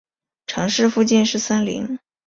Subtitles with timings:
[0.47, 1.99] 城市附近是森林。